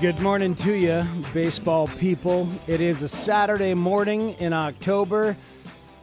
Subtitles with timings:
[0.00, 1.04] Good morning to you,
[1.34, 2.48] baseball people.
[2.68, 5.36] It is a Saturday morning in October,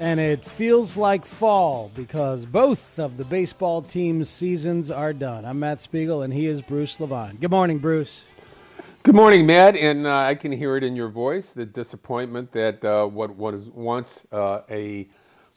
[0.02, 5.46] and it feels like fall because both of the baseball team's seasons are done.
[5.46, 7.38] I'm Matt Spiegel, and he is Bruce Levine.
[7.38, 8.20] Good morning, Bruce.
[9.04, 12.84] Good morning, Matt, and uh, I can hear it in your voice the disappointment that
[12.84, 15.08] uh, what was once uh, a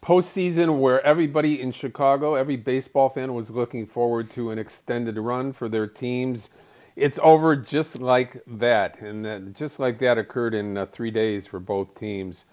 [0.04, 5.52] postseason where everybody in Chicago, every baseball fan was looking forward to an extended run
[5.52, 6.50] for their teams
[6.98, 11.60] it's over just like that, and just like that occurred in uh, three days for
[11.60, 12.44] both teams.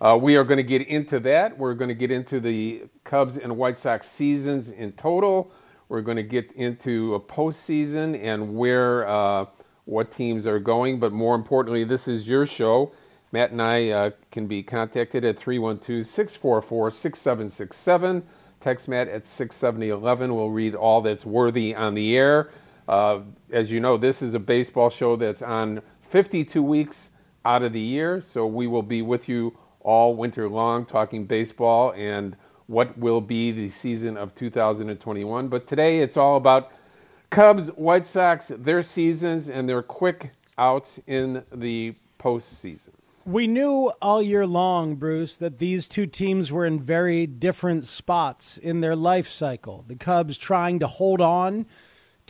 [0.00, 1.58] Uh, we are going to get into that.
[1.58, 5.52] We're going to get into the Cubs and White Sox seasons in total.
[5.90, 9.46] We're going to get into a postseason and where uh,
[9.84, 10.98] what teams are going.
[10.98, 12.92] But more importantly, this is your show.
[13.32, 18.22] Matt and I uh, can be contacted at 312 644 6767.
[18.60, 20.34] Text Matt at 67011.
[20.34, 22.50] We'll read all that's worthy on the air.
[22.90, 23.20] Uh,
[23.52, 27.10] as you know, this is a baseball show that's on 52 weeks
[27.44, 31.92] out of the year, so we will be with you all winter long talking baseball
[31.92, 32.36] and
[32.66, 35.46] what will be the season of 2021.
[35.46, 36.72] But today it's all about
[37.30, 42.90] Cubs, White Sox, their seasons, and their quick outs in the postseason.
[43.24, 48.58] We knew all year long, Bruce, that these two teams were in very different spots
[48.58, 49.84] in their life cycle.
[49.86, 51.66] The Cubs trying to hold on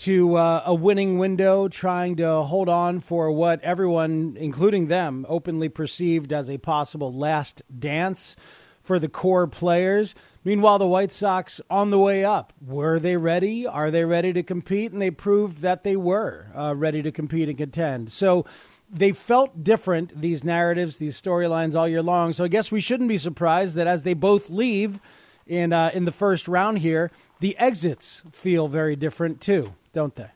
[0.01, 5.69] to uh, a winning window, trying to hold on for what everyone, including them, openly
[5.69, 8.35] perceived as a possible last dance
[8.81, 10.15] for the core players.
[10.43, 12.55] Meanwhile, the White Sox on the way up.
[12.67, 13.67] Were they ready?
[13.67, 14.91] Are they ready to compete?
[14.91, 18.11] And they proved that they were uh, ready to compete and contend.
[18.11, 18.47] So
[18.91, 22.33] they felt different, these narratives, these storylines all year long.
[22.33, 24.99] So I guess we shouldn't be surprised that as they both leave
[25.47, 30.29] in, uh, in the first round here, the exits feel very different too don't they?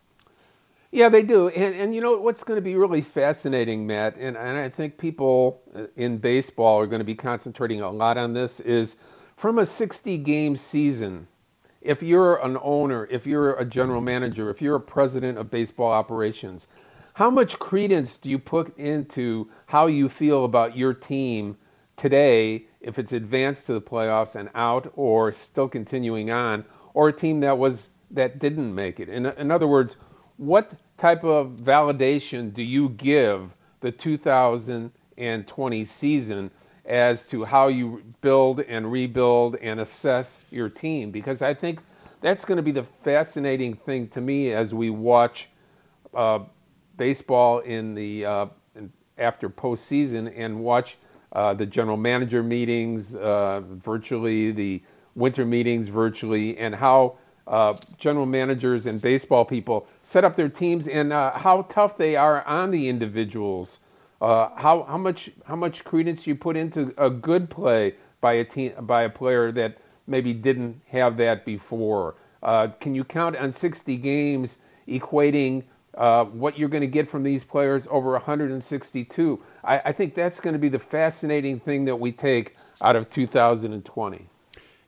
[0.90, 1.48] Yeah, they do.
[1.48, 4.96] And, and you know what's going to be really fascinating, Matt, and, and I think
[4.96, 8.96] people uh, in baseball are going to be concentrating a lot on this is
[9.36, 11.26] from a 60 game season,
[11.82, 15.90] if you're an owner, if you're a general manager, if you're a president of baseball
[15.90, 16.68] operations,
[17.14, 21.56] how much credence do you put into how you feel about your team
[21.96, 27.12] today if it's advanced to the playoffs and out or still continuing on, or a
[27.12, 29.08] team that was that didn't make it.
[29.08, 29.96] In, in other words,
[30.36, 36.50] what type of validation do you give the 2020 season
[36.86, 41.10] as to how you build and rebuild and assess your team?
[41.10, 41.80] Because I think
[42.20, 45.48] that's going to be the fascinating thing to me as we watch
[46.14, 46.40] uh,
[46.96, 48.46] baseball in the uh,
[49.18, 50.96] after postseason and watch
[51.32, 54.82] uh, the general manager meetings uh, virtually, the
[55.14, 60.88] winter meetings virtually, and how uh, general managers and baseball people set up their teams
[60.88, 63.80] and uh, how tough they are on the individuals.
[64.20, 68.44] Uh, how how much how much credence you put into a good play by a
[68.44, 69.76] team by a player that
[70.06, 72.14] maybe didn't have that before.
[72.42, 75.64] Uh, can you count on 60 games equating
[75.96, 79.42] uh, what you're going to get from these players over 162?
[79.62, 83.10] I, I think that's going to be the fascinating thing that we take out of
[83.10, 84.28] 2020.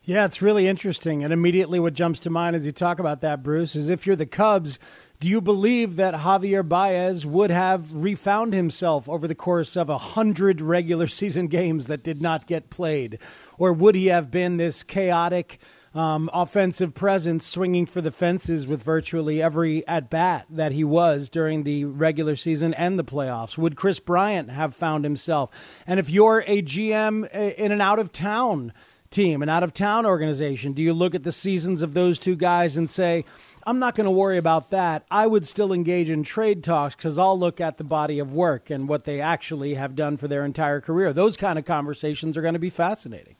[0.06, 1.24] Yeah, it's really interesting.
[1.24, 4.14] And immediately what jumps to mind as you talk about that, Bruce, is if you're
[4.14, 4.78] the Cubs,
[5.18, 9.98] do you believe that Javier Baez would have refound himself over the course of a
[9.98, 13.18] hundred regular season games that did not get played?
[13.58, 15.58] Or would he have been this chaotic
[15.92, 21.28] um, offensive presence swinging for the fences with virtually every at bat that he was
[21.28, 23.58] during the regular season and the playoffs?
[23.58, 25.50] Would Kris Bryant have found himself?
[25.84, 28.72] And if you're a GM in and out of town,
[29.16, 30.72] team, an out of town organization?
[30.72, 33.24] Do you look at the seasons of those two guys and say,
[33.66, 35.04] I'm not going to worry about that.
[35.10, 38.70] I would still engage in trade talks because I'll look at the body of work
[38.70, 41.12] and what they actually have done for their entire career.
[41.12, 43.34] Those kind of conversations are going to be fascinating.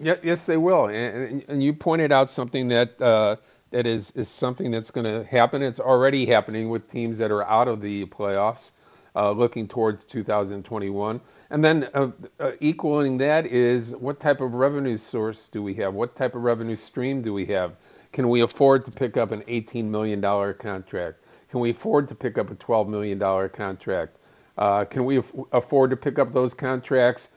[0.00, 0.86] Yeah, yes, they will.
[0.86, 3.36] And, and you pointed out something that uh,
[3.72, 5.60] that is is something that's going to happen.
[5.62, 8.70] It's already happening with teams that are out of the playoffs
[9.18, 11.20] uh, looking towards 2021.
[11.50, 15.94] And then uh, uh, equaling that is what type of revenue source do we have?
[15.94, 17.72] What type of revenue stream do we have?
[18.12, 20.22] Can we afford to pick up an $18 million
[20.54, 21.24] contract?
[21.50, 24.18] Can we afford to pick up a $12 million contract?
[24.56, 27.30] Uh, can we af- afford to pick up those contracts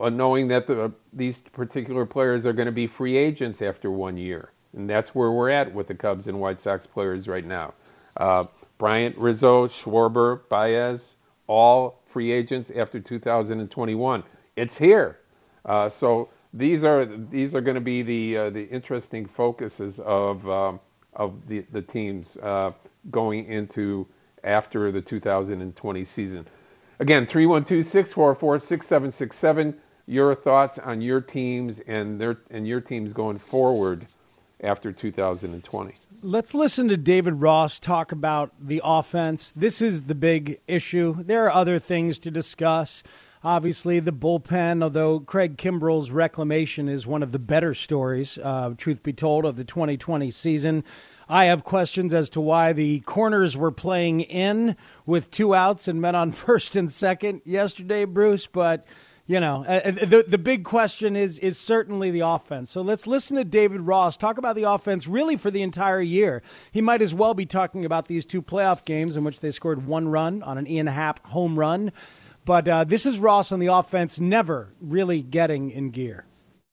[0.00, 4.16] uh, knowing that the, these particular players are going to be free agents after one
[4.16, 4.52] year?
[4.74, 7.74] And that's where we're at with the Cubs and White Sox players right now.
[8.16, 8.44] Uh,
[8.78, 11.15] Bryant, Rizzo, Schwarber, Baez,
[11.46, 14.22] all free agents after 2021.
[14.56, 15.18] It's here.
[15.64, 20.48] Uh, so these are these are going to be the uh, the interesting focuses of
[20.48, 20.80] um,
[21.14, 22.72] of the the teams uh,
[23.10, 24.06] going into
[24.44, 26.46] after the 2020 season.
[26.98, 29.74] Again, 312-644-6767.
[30.06, 34.06] Your thoughts on your teams and their and your teams going forward
[34.60, 35.94] after 2020.
[36.22, 39.52] Let's listen to David Ross talk about the offense.
[39.52, 41.22] This is the big issue.
[41.22, 43.02] There are other things to discuss.
[43.44, 49.02] Obviously, the bullpen, although Craig Kimbrel's reclamation is one of the better stories, uh, truth
[49.02, 50.84] be told, of the 2020 season.
[51.28, 54.76] I have questions as to why the corners were playing in
[55.06, 58.84] with two outs and men on first and second yesterday, Bruce, but
[59.26, 62.70] you know, uh, uh, the the big question is is certainly the offense.
[62.70, 66.42] So let's listen to David Ross talk about the offense really for the entire year.
[66.70, 69.84] He might as well be talking about these two playoff games in which they scored
[69.84, 71.92] one run on an Ian Happ home run.
[72.44, 76.26] But uh, this is Ross on the offense, never really getting in gear.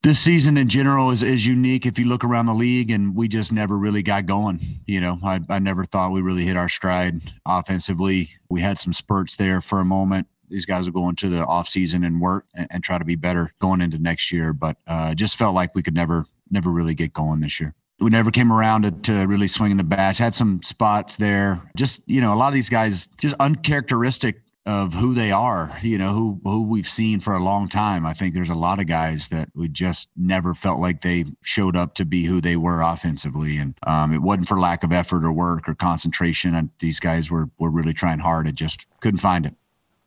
[0.04, 3.28] This season in general is, is unique if you look around the league, and we
[3.30, 4.60] just never really got going.
[4.86, 8.30] You know, I, I never thought we really hit our stride offensively.
[8.50, 11.68] We had some spurts there for a moment these guys will go into the off
[11.68, 14.54] season and work and, and try to be better going into next year.
[14.54, 17.74] But uh, just felt like we could never, never really get going this year.
[18.00, 20.18] We never came around to, to really swinging the bat.
[20.18, 21.62] Had some spots there.
[21.76, 25.98] Just you know, a lot of these guys just uncharacteristic of who they are, you
[25.98, 28.06] know, who who we've seen for a long time.
[28.06, 31.76] I think there's a lot of guys that we just never felt like they showed
[31.76, 35.26] up to be who they were offensively, and um, it wasn't for lack of effort
[35.26, 36.56] or work or concentration.
[36.56, 39.56] And these guys were were really trying hard and just couldn't find it.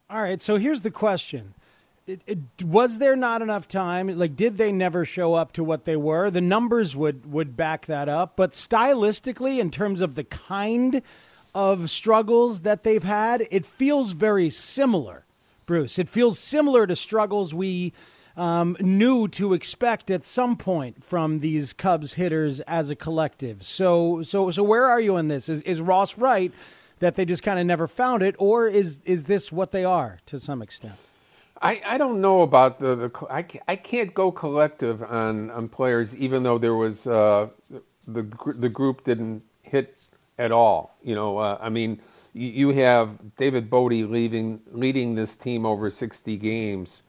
[0.09, 1.55] All right, so here's the question.
[2.07, 4.07] It, it, was there not enough time?
[4.17, 6.31] Like, did they never show up to what they were?
[6.31, 11.03] The numbers would would back that up, but stylistically, in terms of the kind
[11.57, 15.25] of struggles that they've had, it feels very similar.
[15.67, 17.93] Bruce, it feels similar to struggles we
[18.37, 23.65] um, knew to expect at some point from these Cubs hitters as a collective.
[23.65, 25.49] So, so, so, where are you in this?
[25.49, 26.53] Is is Ross right?
[26.99, 30.19] That they just kind of never found it, or is is this what they are
[30.27, 30.95] to some extent?
[31.63, 35.69] I, I don't know about the, the I, can't, I can't go collective on, on
[35.69, 37.49] players even though there was uh,
[38.07, 38.23] the
[38.59, 39.97] the group didn't hit
[40.39, 40.97] at all.
[41.03, 42.01] You know, uh, I mean,
[42.35, 47.03] you, you, have David Bote leaving leading this team over 60 games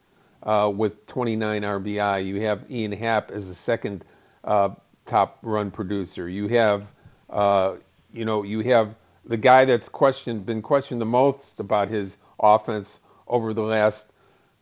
[0.44, 2.26] uh, with 29 RBI.
[2.26, 4.06] You have Ian Happ as the second
[4.44, 4.70] uh,
[5.06, 6.30] top run producer.
[6.30, 6.88] You have
[7.30, 7.76] uh,
[8.14, 8.96] you know you have
[9.28, 14.12] the guy that's questioned, been questioned the most about his offense over the last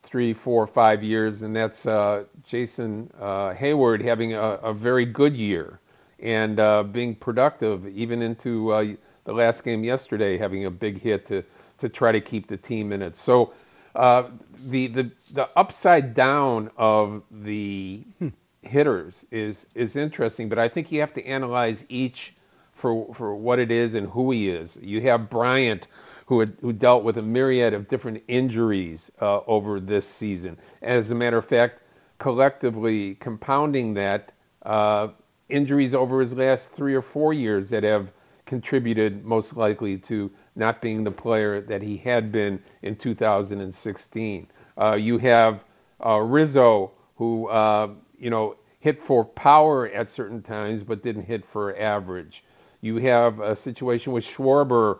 [0.01, 5.35] three, four, five years, and that's uh, Jason uh, Heyward having a, a, very good
[5.35, 5.79] year
[6.19, 8.85] and uh, being productive, even into uh,
[9.23, 11.43] the last game yesterday, having a big hit to
[11.77, 13.15] to try to keep the team in it.
[13.15, 13.53] So
[13.95, 14.29] uh,
[14.67, 18.29] the the the upside down of the hmm.
[18.61, 22.33] hitters is is interesting, but I think you have to analyze each
[22.75, 24.77] for for what it is and who he is.
[24.81, 25.87] You have Bryant,
[26.27, 30.57] who had, who dealt with a myriad of different injuries uh, over this season.
[30.83, 31.81] As a matter of fact,
[32.19, 34.31] collectively compounding that,
[34.63, 35.07] uh,
[35.49, 38.11] injuries over his last three or four years that have
[38.45, 44.47] contributed most likely to not being the player that he had been in 2016.
[44.77, 45.63] Uh, you have
[46.05, 47.89] uh, Rizzo, who uh,
[48.19, 52.43] you know hit for power at certain times, but didn't hit for average.
[52.85, 54.99] You have a situation with Schwarber,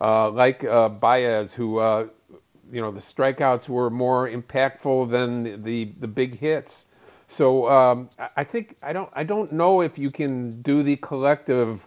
[0.00, 2.08] uh, like uh, Baez, who, uh,
[2.72, 6.86] you know, the strikeouts were more impactful than the the, big hits.
[7.28, 11.86] So um, I think I don't I don't know if you can do the collective.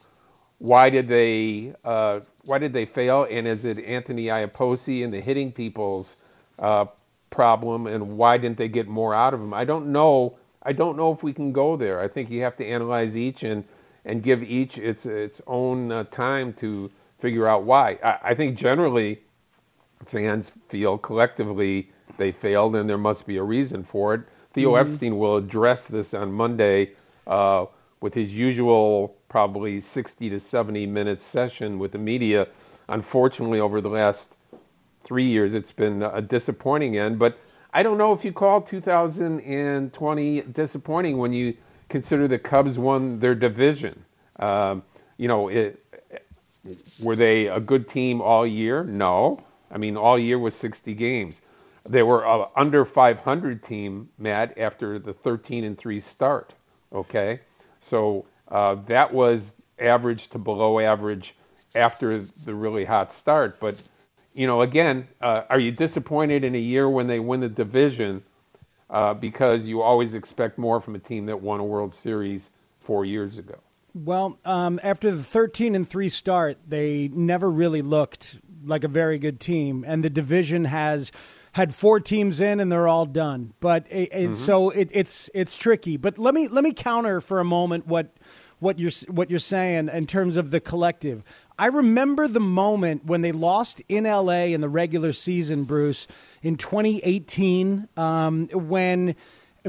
[0.60, 3.28] Why did they uh, Why did they fail?
[3.30, 6.18] And is it Anthony Iapoce and the hitting people's
[6.60, 6.86] uh,
[7.32, 7.88] problem?
[7.88, 9.54] And why didn't they get more out of them?
[9.54, 12.00] I don't know I don't know if we can go there.
[12.00, 13.66] I think you have to analyze each and
[14.06, 17.98] and give each its its own uh, time to figure out why.
[18.04, 19.22] I, I, think generally
[20.06, 24.22] fans feel collectively they failed and there must be a reason for it.
[24.54, 24.88] Theo mm-hmm.
[24.88, 26.92] Epstein will address this on Monday
[27.26, 27.66] uh,
[28.02, 32.48] with his usual probably 60 to 70 minute session with the media.
[32.90, 34.36] Unfortunately, over the last
[35.04, 37.38] three years, it's been a disappointing end, but
[37.74, 41.56] I don't know if you call 2020 disappointing when you
[41.90, 44.06] consider the Cubs won their division.
[44.40, 44.84] Um,
[45.18, 45.80] you know, it,
[47.02, 48.84] were they a good team all year?
[48.84, 49.44] No.
[49.72, 51.42] I mean, all year was 60 games.
[51.86, 56.54] They were a under 500 team, Matt, after the 13 and 3 start.
[56.94, 57.40] Okay,
[57.80, 61.36] so uh, that was average to below average
[61.76, 63.60] after the really hot start.
[63.60, 63.82] But
[64.34, 68.24] you know, again, uh, are you disappointed in a year when they win the division
[68.94, 73.04] uh, because you always expect more from a team that won a World Series four
[73.04, 73.56] years ago?
[73.96, 79.18] Well, um, after the 13 and 3 start, they never really looked like a very
[79.18, 81.12] good team, and the division has
[81.54, 83.54] had four teams in and they're all done.
[83.60, 84.34] But it, it, mm-hmm.
[84.34, 85.98] so it, it's it's tricky.
[85.98, 88.12] But let me let me counter for a moment what
[88.60, 91.24] what you're what you're saying in terms of the collective.
[91.58, 96.08] I remember the moment when they lost in LA in the regular season, Bruce,
[96.42, 99.16] in 2018, um, when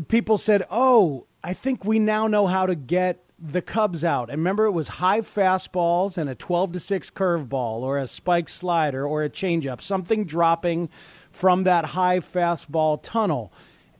[0.08, 4.30] people said, "Oh, I think we now know how to get." The Cubs out.
[4.30, 8.48] And remember, it was high fastballs and a 12 to 6 curveball or a spike
[8.48, 10.88] slider or a changeup, something dropping
[11.30, 13.52] from that high fastball tunnel.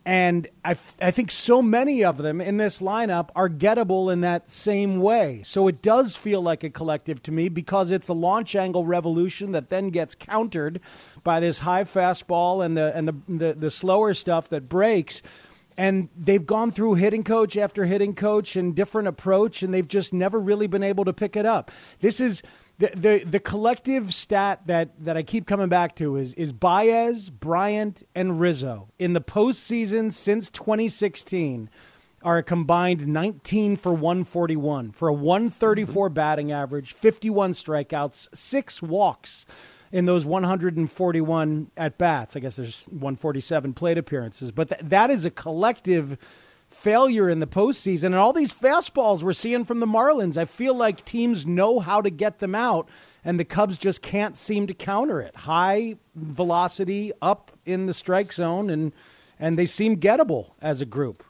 [0.07, 4.21] And I, f- I think so many of them in this lineup are gettable in
[4.21, 5.41] that same way.
[5.45, 9.53] So it does feel like a collective to me because it's a launch angle revolution
[9.53, 10.81] that then gets countered
[11.23, 15.23] by this high fastball and the and the, the, the slower stuff that breaks.
[15.77, 20.13] And they've gone through hitting coach after hitting coach and different approach, and they've just
[20.13, 21.73] never really been able to pick it up.
[22.01, 22.43] This is
[22.79, 27.31] the, the the collective stat that, that I keep coming back to is is Baez,
[27.31, 31.71] Bryant, and Rizzo in the postseason since 2016
[32.23, 36.15] are a combined 19 for 141 for a 134 mm-hmm.
[36.15, 39.45] batting average, 51 strikeouts, six walks
[39.93, 42.35] in those 141 at bats.
[42.35, 46.19] I guess there's 147 plate appearances, but th- that is a collective
[46.75, 48.07] failure in the postseason.
[48.07, 52.03] And all these fastballs we're seeing from the Marlins, I feel like teams know how
[52.03, 52.89] to get them out,
[53.25, 55.35] and the Cubs just can't seem to counter it.
[55.35, 58.93] High velocity up in the strike zone, and
[59.41, 61.25] and they seem gettable as a group.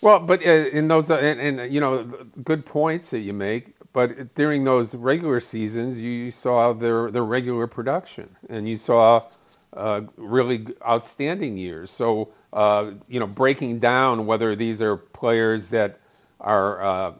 [0.00, 2.04] Well, but uh, in those, uh, and, and, you know,
[2.44, 3.74] good points that you make.
[3.92, 9.24] But during those regular seasons, you saw their their regular production, and you saw
[9.72, 11.90] uh, really outstanding years.
[11.90, 16.00] So uh, you know, breaking down whether these are players that
[16.40, 17.12] are uh,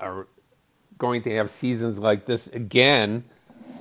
[0.00, 0.26] are
[0.98, 3.24] going to have seasons like this again,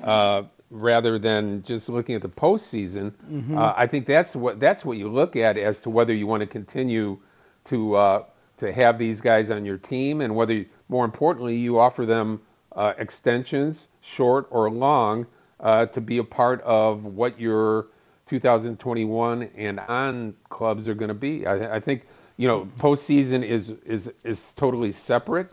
[0.04, 3.12] uh, rather than just looking at the postseason.
[3.12, 3.58] Mm-hmm.
[3.58, 6.42] Uh, I think that's what that's what you look at as to whether you want
[6.42, 7.18] to continue
[7.66, 8.24] to uh,
[8.58, 12.42] to have these guys on your team, and whether, more importantly, you offer them
[12.76, 15.26] uh, extensions, short or long,
[15.60, 17.88] to be a part of what your
[18.32, 21.46] 2021 and on clubs are going to be.
[21.46, 22.04] I, I, think
[22.38, 25.52] you know postseason is is is totally separate.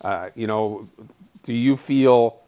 [0.00, 0.88] Uh, you know,
[1.44, 2.40] do you feel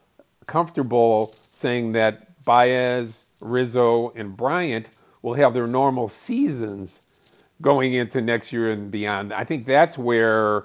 [0.46, 4.90] comfortable saying that Baez, Rizzo, and Bryant
[5.22, 7.02] will have their normal seasons
[7.62, 9.32] going into next year and beyond?
[9.32, 10.64] I think that's where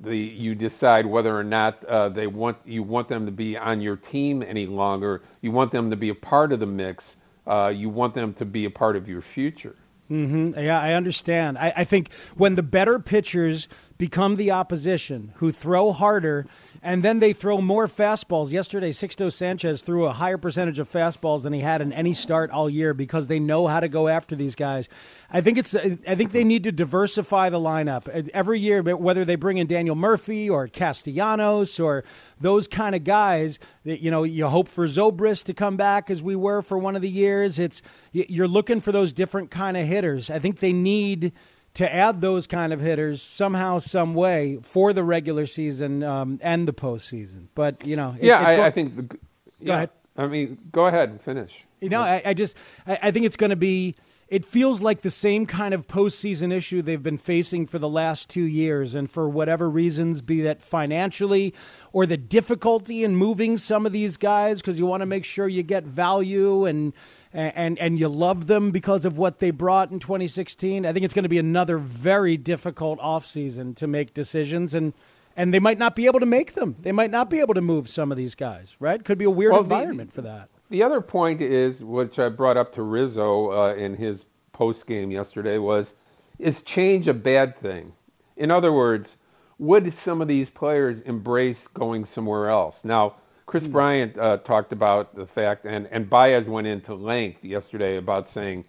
[0.00, 3.80] the you decide whether or not uh, they want you want them to be on
[3.80, 5.20] your team any longer.
[5.40, 7.19] You want them to be a part of the mix
[7.50, 9.74] uh, you want them to be a part of your future.
[10.08, 10.58] Mm-hmm.
[10.58, 11.58] Yeah, I understand.
[11.58, 13.68] I, I, think when the better pitchers
[14.00, 16.46] become the opposition, who throw harder,
[16.82, 18.50] and then they throw more fastballs.
[18.50, 22.50] Yesterday, Sixto Sanchez threw a higher percentage of fastballs than he had in any start
[22.50, 24.88] all year because they know how to go after these guys.
[25.30, 25.76] I think it's.
[25.76, 28.82] I think they need to diversify the lineup every year.
[28.82, 32.02] Whether they bring in Daniel Murphy or Castellanos or
[32.40, 36.34] those kind of guys, you know, you hope for Zobrist to come back as we
[36.34, 37.58] were for one of the years.
[37.58, 40.30] It's you're looking for those different kind of hitters.
[40.30, 41.32] I think they need
[41.74, 46.66] to add those kind of hitters somehow, some way for the regular season um, and
[46.66, 47.46] the postseason.
[47.54, 48.94] But you know, it, yeah, I, I, think.
[48.94, 49.18] The,
[49.60, 49.90] yeah, go ahead.
[50.16, 51.66] I mean, go ahead and finish.
[51.80, 53.94] You know, I, I just I, I think it's going to be.
[54.28, 58.30] It feels like the same kind of postseason issue they've been facing for the last
[58.30, 61.52] two years, and for whatever reasons, be that financially
[61.92, 65.48] or the difficulty in moving some of these guys because you want to make sure
[65.48, 66.92] you get value and
[67.32, 70.84] and and you love them because of what they brought in 2016.
[70.84, 74.92] I think it's going to be another very difficult offseason to make decisions and
[75.36, 76.74] and they might not be able to make them.
[76.80, 79.02] They might not be able to move some of these guys, right?
[79.02, 80.48] Could be a weird well, environment the, for that.
[80.70, 85.10] The other point is which I brought up to Rizzo uh, in his post game
[85.10, 85.94] yesterday was
[86.38, 87.92] is change a bad thing?
[88.36, 89.18] In other words,
[89.58, 92.84] would some of these players embrace going somewhere else?
[92.84, 93.14] Now,
[93.50, 93.72] Kris hmm.
[93.72, 98.64] Bryant uh, talked about the fact, and, and Baez went into length yesterday about saying,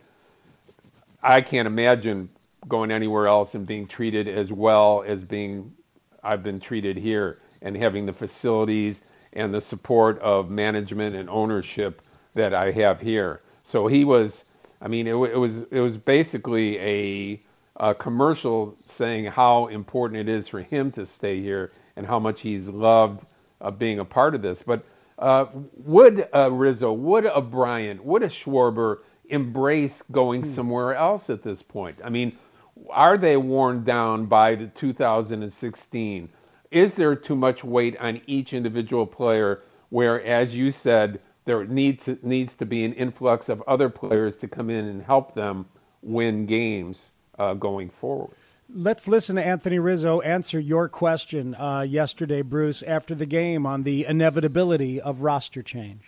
[1.22, 2.30] I can't imagine
[2.68, 5.72] going anywhere else and being treated as well as being
[6.24, 12.02] I've been treated here and having the facilities and the support of management and ownership
[12.34, 13.42] that I have here.
[13.64, 17.40] So he was, I mean, it, it was it was basically a,
[17.76, 22.42] a commercial saying how important it is for him to stay here and how much
[22.42, 24.64] he's loved uh, being a part of this.
[24.64, 24.84] But
[25.20, 25.46] uh,
[25.78, 29.00] would a Rizzo, would a Bryant, would a Schwarber
[29.30, 30.48] embrace going hmm.
[30.48, 32.00] somewhere else at this point?
[32.04, 32.38] I mean,
[32.90, 36.30] are they worn down by the 2016?
[36.72, 39.60] Is there too much weight on each individual player?
[39.90, 44.38] Where, as you said, there needs to, needs to be an influx of other players
[44.38, 45.66] to come in and help them
[46.02, 48.36] win games uh, going forward.
[48.74, 53.84] Let's listen to Anthony Rizzo answer your question uh, yesterday, Bruce, after the game on
[53.84, 56.04] the inevitability of roster change.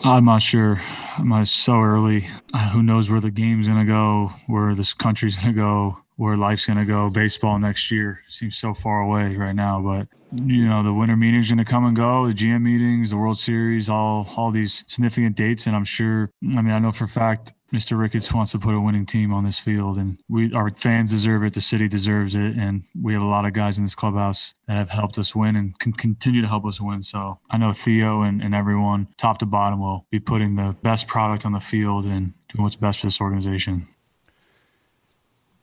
[0.00, 0.80] I'm not sure.
[1.18, 2.28] I'm so early.
[2.52, 5.98] Uh, who knows where the game's going to go, where this country's going to go,
[6.16, 7.10] where life's going to go.
[7.10, 10.06] Baseball next year seems so far away right now, but
[10.44, 12.28] you know the winter meetings going to come and go.
[12.28, 16.30] The GM meetings, the World Series, all all these significant dates, and I'm sure.
[16.42, 17.98] I mean, I know for a fact Mr.
[17.98, 21.42] Ricketts wants to put a winning team on this field, and we our fans deserve
[21.42, 21.54] it.
[21.54, 24.76] The city deserves it, and we have a lot of guys in this clubhouse that
[24.76, 27.02] have helped us win and can continue to help us win.
[27.02, 31.08] So I know Theo and, and everyone, top to bottom, will be putting the best
[31.08, 33.88] product on the field and doing what's best for this organization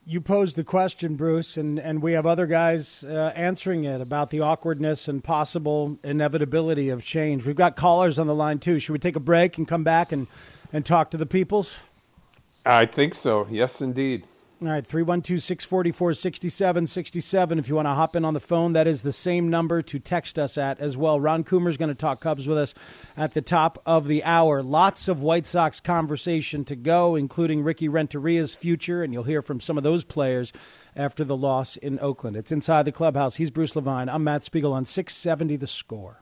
[0.04, 4.30] you posed the question, Bruce, and, and we have other guys uh, answering it about
[4.30, 7.46] the awkwardness and possible inevitability of change.
[7.46, 8.80] We've got callers on the line, too.
[8.80, 10.28] Should we take a break and come back and,
[10.74, 11.78] and talk to the peoples?
[12.66, 13.48] I think so.
[13.50, 14.26] Yes, indeed.
[14.62, 17.58] All right, 312 644 6767.
[17.58, 19.98] If you want to hop in on the phone, that is the same number to
[19.98, 21.20] text us at as well.
[21.20, 22.76] Ron Coomer is going to talk Cubs with us
[23.18, 24.62] at the top of the hour.
[24.62, 29.60] Lots of White Sox conversation to go, including Ricky Renteria's future, and you'll hear from
[29.60, 30.54] some of those players
[30.96, 32.38] after the loss in Oakland.
[32.38, 33.38] It's Inside the Clubhouse.
[33.38, 34.10] He's Bruce Levine.
[34.10, 36.22] I'm Matt Spiegel on 670 The Score.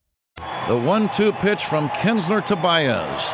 [0.67, 3.33] The one two pitch from Kinsler to Baez.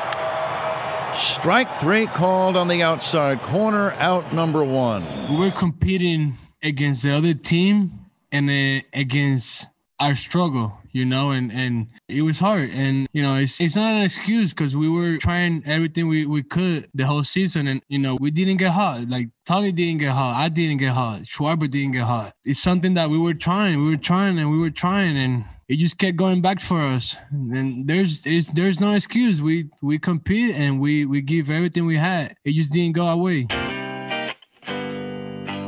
[1.16, 5.38] Strike three called on the outside corner, out number one.
[5.38, 7.92] We're competing against the other team
[8.32, 9.68] and uh, against
[10.00, 12.72] our struggle you know, and and it was hard.
[12.72, 16.42] And you know, it's it's not an excuse because we were trying everything we, we
[16.42, 19.08] could the whole season, and you know, we didn't get hot.
[19.08, 22.34] Like Tony didn't get hot, I didn't get hot, Schwarber didn't get hot.
[22.44, 25.78] It's something that we were trying, we were trying, and we were trying, and it
[25.78, 27.16] just kept going back for us.
[27.30, 29.40] And there's there's there's no excuse.
[29.40, 32.36] We we compete and we we give everything we had.
[32.44, 33.46] It just didn't go our way.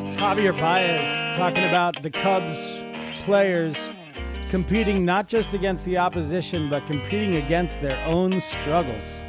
[0.07, 2.83] It's Javier Baez talking about the Cubs
[3.25, 3.77] players
[4.49, 9.23] competing not just against the opposition, but competing against their own struggles.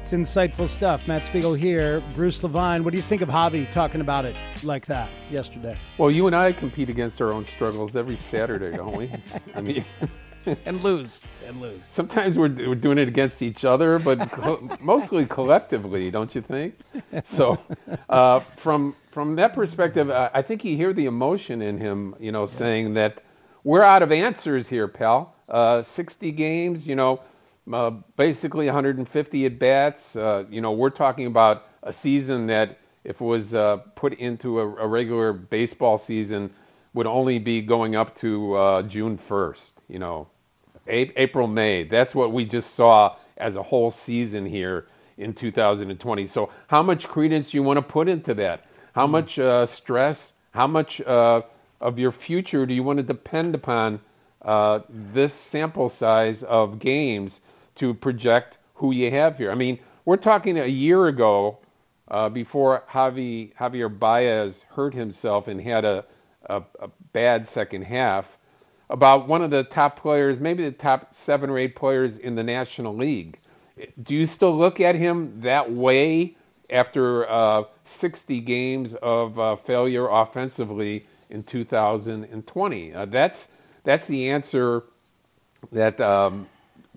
[0.00, 1.06] It's It's insightful stuff.
[1.08, 2.00] Matt Spiegel here.
[2.14, 5.76] Bruce Levine, what do you think of Javi talking about it like that yesterday?
[5.98, 9.10] Well, you and I compete against our own struggles every Saturday, don't we?
[9.54, 9.84] I mean,
[10.64, 11.84] and lose and lose.
[11.84, 16.76] Sometimes we're, we're doing it against each other, but co- mostly collectively, don't you think?
[17.24, 17.58] So,
[18.08, 22.46] uh, from from that perspective, I think you hear the emotion in him, you know,
[22.46, 23.22] saying that
[23.64, 25.34] we're out of answers here, pal.
[25.48, 27.20] Uh, 60 games, you know,
[27.72, 30.16] uh, basically 150 at bats.
[30.16, 34.60] Uh, you know, we're talking about a season that, if it was uh, put into
[34.60, 36.50] a, a, regular baseball season,
[36.94, 39.72] would only be going up to uh, June 1st.
[39.88, 40.28] You know,
[40.88, 41.84] a- April, May.
[41.84, 44.86] That's what we just saw as a whole season here
[45.18, 46.26] in 2020.
[46.26, 48.66] So, how much credence do you want to put into that?
[48.92, 50.32] How mm much uh, stress?
[50.50, 51.42] How much uh,
[51.82, 54.00] of your future do you want to depend upon
[54.88, 57.40] this sample size of games?
[57.76, 59.50] to project who you have here.
[59.50, 61.58] I mean, we're talking a year ago,
[62.08, 66.04] uh, before Javi, Javier Baez hurt himself and had a,
[66.46, 68.36] a, a, bad second half,
[68.90, 72.42] about one of the top players, maybe the top seven or eight players in the
[72.42, 73.38] National League.
[74.02, 76.36] Do you still look at him that way
[76.70, 82.94] after uh, 60 games of uh, failure offensively in 2020?
[82.94, 83.48] Uh, that's
[83.84, 84.84] that's the answer
[85.72, 86.46] that um,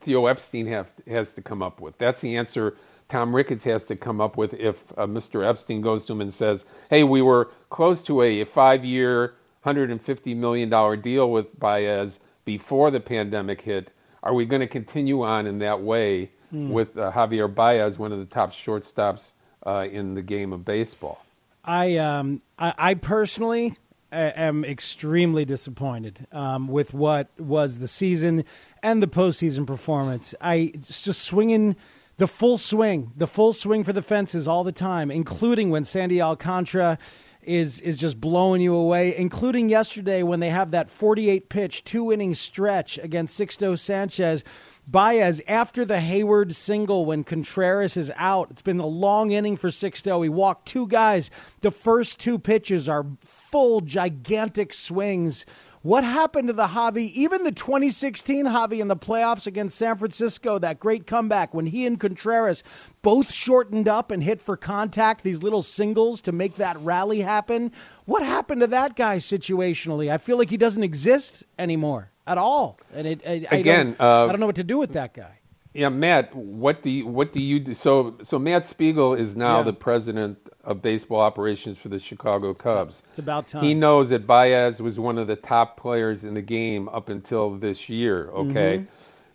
[0.02, 1.98] Theo Epstein have, has to come up with.
[1.98, 2.76] That's the answer
[3.10, 5.48] Tom Ricketts has to come up with if uh, Mr.
[5.48, 9.36] Epstein goes to him and says, hey, we were close to a, a five year,
[9.66, 13.92] $150 million deal with Baez before the pandemic hit.
[14.22, 16.70] Are we going to continue on in that way mm.
[16.70, 19.32] with uh, Javier Baez, one of the top shortstops
[19.66, 21.24] uh, in the game of baseball?
[21.64, 23.74] I, um, I, I personally
[24.20, 28.44] am extremely disappointed um, with what was the season
[28.82, 30.34] and the postseason performance.
[30.42, 31.76] I just swinging
[32.18, 36.22] the full swing, the full swing for the fences all the time, including when Sandy
[36.22, 36.98] Alcantara
[37.42, 42.12] is is just blowing you away, including yesterday when they have that 48 pitch, two
[42.12, 44.44] inning stretch against Sixto Sanchez
[44.88, 48.52] Baez after the Heyward single when Contreras is out.
[48.52, 50.22] It's been a long inning for Sixto.
[50.22, 51.32] He walked two guys.
[51.62, 55.46] The first two pitches are full, gigantic swings.
[55.82, 57.12] What happened to the Javi?
[57.14, 61.86] Even the 2016 Javi in the playoffs against San Francisco, that great comeback when he
[61.86, 62.64] and Contreras
[63.02, 67.72] both shortened up and hit for contact, these little singles to make that rally happen.
[68.06, 70.12] What happened to that guy situationally?
[70.12, 72.80] I feel like he doesn't exist anymore at all.
[72.94, 75.14] And it, I, again, I don't, uh, I don't know what to do with that
[75.14, 75.40] guy.
[75.76, 77.74] Yeah, Matt, what do you what do you do?
[77.74, 79.64] So so Matt Spiegel is now yeah.
[79.64, 83.04] the president of baseball operations for the Chicago Cubs.
[83.10, 83.62] It's about time.
[83.62, 87.58] He knows that Baez was one of the top players in the game up until
[87.58, 88.30] this year.
[88.30, 88.86] Okay, mm-hmm.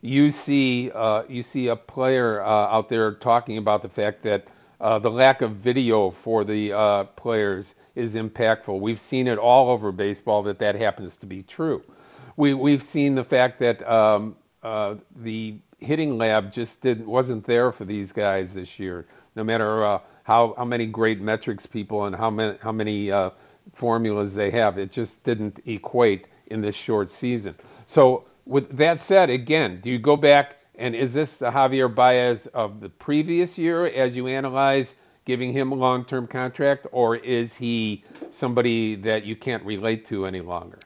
[0.01, 4.47] you see uh, you see a player uh, out there talking about the fact that
[4.81, 8.81] uh, the lack of video for the uh, players is impactful.
[8.81, 11.83] We've seen it all over baseball that that happens to be true
[12.41, 17.71] we we've seen the fact that um, uh, the hitting lab just didn't wasn't there
[17.71, 19.07] for these guys this year.
[19.37, 23.31] No matter uh, how how many great metrics people and how many how many uh,
[23.75, 27.55] formulas they have, it just didn't equate in this short season.
[27.87, 32.47] So with that said, again, do you go back and is this the Javier Baez
[32.49, 38.03] of the previous year as you analyze giving him a long-term contract, or is he
[38.31, 40.79] somebody that you can't relate to any longer?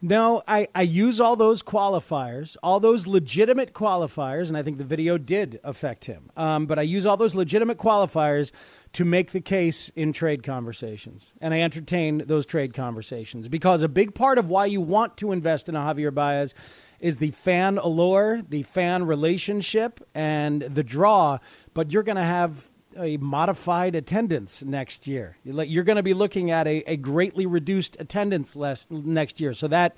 [0.00, 4.84] No, I, I use all those qualifiers, all those legitimate qualifiers, and I think the
[4.84, 6.30] video did affect him.
[6.36, 8.52] Um, but I use all those legitimate qualifiers
[8.92, 11.32] to make the case in trade conversations.
[11.40, 15.32] And I entertain those trade conversations because a big part of why you want to
[15.32, 16.54] invest in a Javier Baez
[17.00, 21.38] is the fan allure, the fan relationship, and the draw.
[21.74, 25.36] But you're going to have a modified attendance next year.
[25.44, 29.54] You're going to be looking at a, a greatly reduced attendance less next year.
[29.54, 29.96] So that,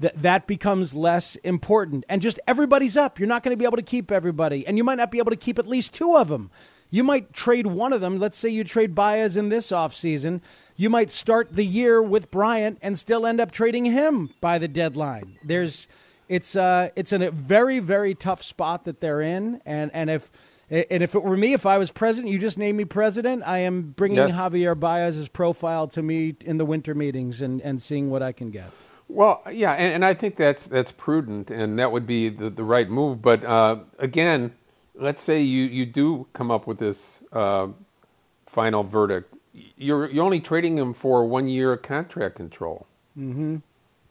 [0.00, 2.04] that that becomes less important.
[2.08, 3.18] And just everybody's up.
[3.18, 4.66] You're not going to be able to keep everybody.
[4.66, 6.50] And you might not be able to keep at least two of them.
[6.90, 8.16] You might trade one of them.
[8.16, 10.40] Let's say you trade Baez in this offseason.
[10.76, 14.68] You might start the year with Bryant and still end up trading him by the
[14.68, 15.38] deadline.
[15.44, 15.86] There's
[16.28, 20.30] it's uh it's in a very very tough spot that they're in and and if
[20.70, 23.42] and if it were me, if I was president, you just named me president.
[23.46, 24.32] I am bringing yes.
[24.32, 28.50] Javier Baez's profile to me in the winter meetings and, and seeing what I can
[28.50, 28.70] get.
[29.08, 32.64] Well, yeah, and, and I think that's that's prudent, and that would be the, the
[32.64, 33.22] right move.
[33.22, 34.52] But uh, again,
[34.94, 37.68] let's say you, you do come up with this uh,
[38.46, 39.32] final verdict.
[39.78, 42.86] You're you're only trading him for one year contract control.
[43.18, 43.56] Mm-hmm.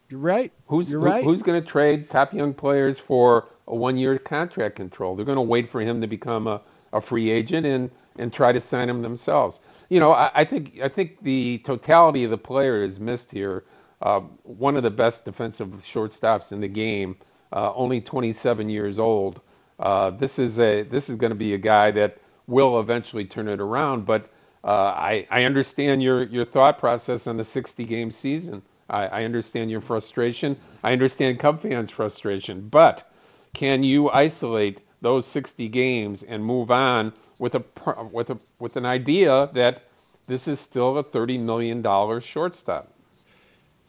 [0.09, 0.51] You're right.
[0.67, 1.23] Who's You're right.
[1.23, 5.15] Who, who's going to trade top young players for a one-year contract control?
[5.15, 6.61] They're going to wait for him to become a
[6.93, 9.59] a free agent and and try to sign him themselves.
[9.89, 13.63] You know, I, I think I think the totality of the player is missed here.
[14.01, 17.15] Uh, one of the best defensive shortstops in the game,
[17.51, 19.41] uh, only 27 years old.
[19.79, 23.47] Uh, this is a this is going to be a guy that will eventually turn
[23.47, 24.05] it around.
[24.05, 24.25] But
[24.63, 28.61] uh, I I understand your your thought process on the 60 game season.
[28.89, 30.55] I, I understand your frustration.
[30.83, 32.69] I understand Cub fans' frustration.
[32.69, 33.03] But
[33.57, 37.63] can you isolate those 60 games and move on with a
[38.11, 39.83] with a with an idea that
[40.27, 42.93] this is still a 30 million dollar shortstop?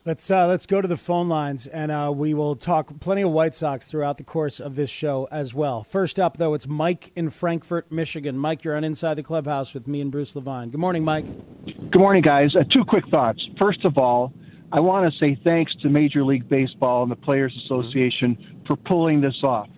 [0.07, 3.31] Let's uh, let's go to the phone lines, and uh, we will talk plenty of
[3.31, 5.85] White Sox throughout the course of this show as well.
[5.85, 8.39] First up, though, it's Mike in Frankfort, Michigan.
[8.39, 10.71] Mike, you're on Inside the Clubhouse with me and Bruce Levine.
[10.71, 11.27] Good morning, Mike.
[11.67, 12.57] Good morning, guys.
[12.57, 13.47] Uh, two quick thoughts.
[13.61, 14.33] First of all,
[14.71, 19.21] I want to say thanks to Major League Baseball and the Players Association for pulling
[19.21, 19.69] this off.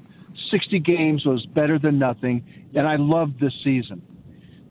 [0.51, 4.03] 60 games was better than nothing, and I loved this season.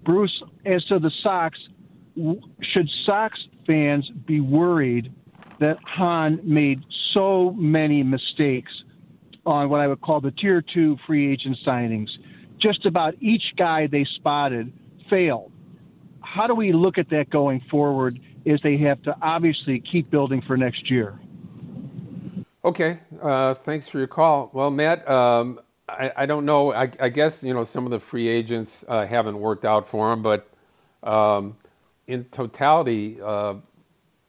[0.03, 1.57] Bruce, as to the Sox,
[2.61, 5.11] should Sox fans be worried
[5.59, 8.71] that Hahn made so many mistakes
[9.45, 12.09] on what I would call the tier two free agent signings.
[12.59, 14.73] Just about each guy they spotted
[15.09, 15.51] failed.
[16.21, 20.41] How do we look at that going forward Is they have to obviously keep building
[20.41, 21.19] for next year?
[22.63, 24.49] Okay, uh, thanks for your call.
[24.53, 26.73] Well, Matt, um, I, I, don't know.
[26.73, 30.11] I, I, guess you know some of the free agents uh, haven't worked out for
[30.11, 30.47] him, but
[31.01, 31.55] um,
[32.07, 33.55] in totality, uh,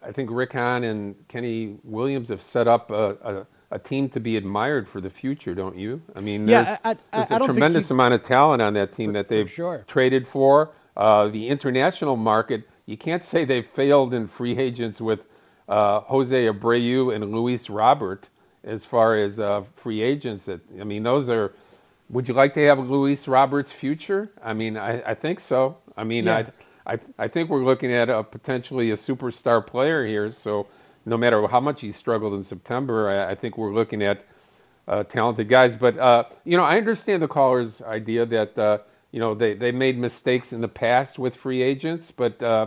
[0.03, 4.21] I think Rick Hahn and Kenny Williams have set up a, a, a, team to
[4.21, 6.01] be admired for the future, don't you?
[6.15, 9.11] I mean, there's, yeah, I, I, there's a tremendous amount of talent on that team
[9.11, 9.85] for, that they've sure.
[9.89, 10.71] traded for.
[10.97, 15.25] Uh, the international market, you can't say they've failed in free agents with
[15.71, 18.29] uh, Jose Abreu and Luis Robert
[18.65, 20.47] as far as uh, free agents.
[20.47, 21.55] That I mean, those are.
[22.11, 24.31] Would you like to have Luis Robert's future?
[24.45, 25.79] I mean, I, I think so.
[25.97, 26.39] I mean, yeah.
[26.87, 30.31] I I, I think we're looking at a potentially a superstar player here.
[30.33, 30.67] So
[31.07, 34.25] no matter how much he struggled in September, I, I think we're looking at
[34.89, 35.77] uh, talented guys.
[35.77, 38.79] But uh, you know, I understand the caller's idea that uh,
[39.13, 42.67] you know they they made mistakes in the past with free agents, but uh,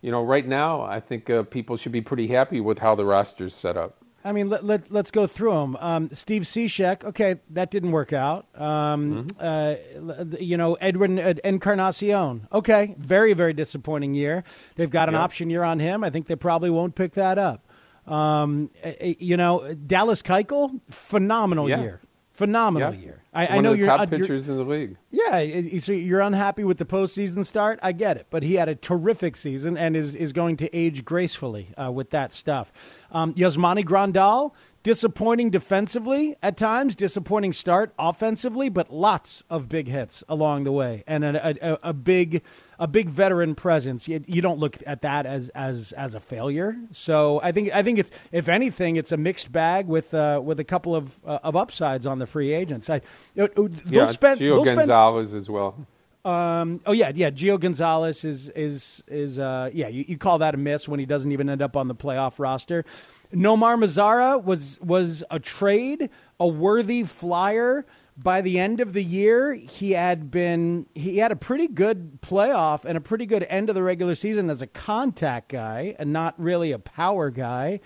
[0.00, 3.04] you know, right now I think uh, people should be pretty happy with how the
[3.04, 3.98] roster's set up.
[4.24, 5.76] I mean, let, let, us go through them.
[5.76, 8.46] Um, Steve Cishek, okay, that didn't work out.
[8.60, 10.32] Um, mm-hmm.
[10.34, 14.44] uh, you know, Edwin uh, Encarnacion, okay, very, very disappointing year.
[14.74, 15.22] They've got an yep.
[15.22, 16.02] option year on him.
[16.02, 17.64] I think they probably won't pick that up.
[18.06, 21.80] Um, you know, Dallas Keuchel, phenomenal yeah.
[21.80, 22.00] year.
[22.38, 23.00] Phenomenal yeah.
[23.00, 23.22] year.
[23.34, 24.96] I, I know you're top uh, pitchers you're, in the league.
[25.10, 27.80] Yeah, so you're unhappy with the postseason start.
[27.82, 31.04] I get it, but he had a terrific season and is is going to age
[31.04, 32.72] gracefully uh, with that stuff.
[33.10, 34.52] Um, Yasmani Grandal,
[34.88, 41.04] disappointing defensively at times, disappointing start offensively, but lots of big hits along the way,
[41.06, 42.42] and a, a, a big
[42.78, 44.08] a big veteran presence.
[44.08, 46.74] You, you, don't look at that as as as a failure.
[46.90, 50.58] So I think I think it's if anything, it's a mixed bag with uh, with
[50.58, 52.88] a couple of uh, of upsides on the free agents.
[52.88, 53.02] I,
[53.34, 55.86] they'll yeah, spend, Gio spend, Gonzalez as well.
[56.24, 57.30] Um, oh yeah, yeah.
[57.30, 59.88] Gio Gonzalez is is is uh, yeah.
[59.88, 62.38] You, you call that a miss when he doesn't even end up on the playoff
[62.38, 62.84] roster.
[63.32, 66.10] Nomar Mazara was was a trade,
[66.40, 67.84] a worthy flyer.
[68.20, 72.84] By the end of the year, he had been he had a pretty good playoff
[72.84, 76.34] and a pretty good end of the regular season as a contact guy and not
[76.36, 77.80] really a power guy.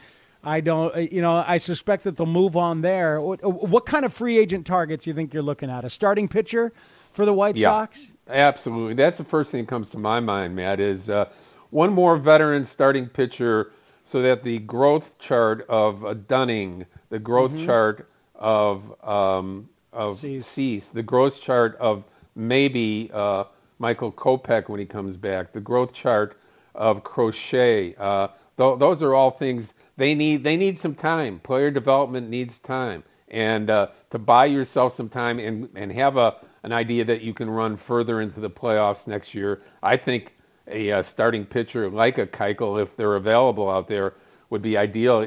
[0.45, 3.21] I don't, uh, you know, I suspect that they'll move on there.
[3.21, 5.85] What, what kind of free agent targets you think you're looking at?
[5.85, 6.73] A starting pitcher
[7.13, 8.11] for the White yeah, Sox?
[8.27, 8.95] Absolutely.
[8.95, 11.29] That's the first thing that comes to my mind, Matt, is uh,
[11.71, 13.71] one more veteran starting pitcher
[14.05, 17.67] so that the growth chart of uh, Dunning, the growth mm-hmm.
[17.67, 20.47] chart of um, of Cease.
[20.47, 23.45] Cease, the growth chart of maybe uh,
[23.79, 26.37] Michael Kopech when he comes back, the growth chart
[26.75, 27.95] of Crochet.
[27.99, 30.43] Uh, th- those are all things they need.
[30.43, 31.39] They need some time.
[31.41, 36.37] Player development needs time, and uh, to buy yourself some time and and have a
[36.65, 39.61] an idea that you can run further into the playoffs next year.
[39.83, 40.33] I think
[40.67, 44.15] a starting pitcher like a Keuchel, if they're available out there,
[44.51, 45.27] would be ideal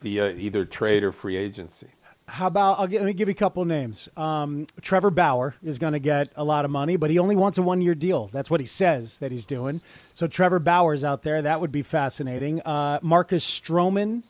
[0.00, 1.88] via either trade or free agency.
[2.28, 4.08] How about I'll let me give you a couple names.
[4.16, 7.56] Um, Trevor Bauer is going to get a lot of money, but he only wants
[7.58, 8.28] a one-year deal.
[8.32, 9.80] That's what he says that he's doing.
[9.98, 11.40] So Trevor Bauer's out there.
[11.42, 12.60] That would be fascinating.
[12.62, 14.24] Uh, Marcus Stroman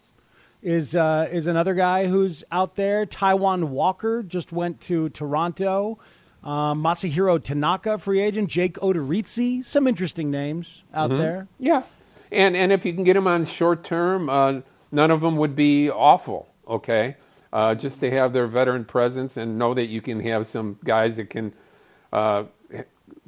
[0.62, 3.06] is uh, is another guy who's out there.
[3.06, 5.98] Taijuan Walker just went to Toronto.
[6.46, 8.48] Um, Masahiro Tanaka, free agent.
[8.48, 9.64] Jake Odorizzi.
[9.64, 11.18] Some interesting names out mm-hmm.
[11.18, 11.48] there.
[11.58, 11.82] Yeah,
[12.30, 14.60] and and if you can get them on short term, uh,
[14.92, 16.48] none of them would be awful.
[16.68, 17.16] Okay,
[17.52, 21.16] uh, just to have their veteran presence and know that you can have some guys
[21.16, 21.52] that can
[22.12, 22.44] uh,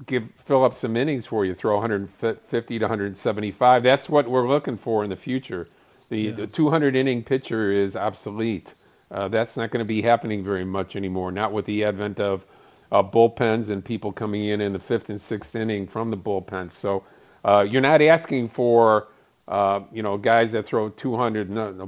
[0.07, 3.83] give fill up some innings for you, throw 150 to 175.
[3.83, 5.67] That's what we're looking for in the future.
[6.09, 6.33] The, yeah.
[6.33, 8.75] the 200 inning pitcher is obsolete.
[9.11, 11.33] Uh, that's not going to be happening very much anymore.
[11.33, 12.47] Not with the advent of
[12.93, 16.73] uh, bullpens and people coming in in the fifth and sixth inning from the bullpens.
[16.73, 17.05] So
[17.45, 19.09] uh, you're not asking for
[19.47, 21.85] uh, you know guys that throw 200, no, no,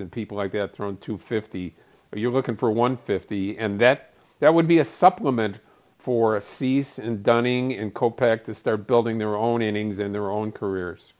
[0.00, 1.74] and people like that throwing 250.
[2.14, 5.58] You're looking for 150, and that that would be a supplement
[5.98, 10.50] for Cease and Dunning and Kopech to start building their own innings and their own
[10.50, 11.12] careers.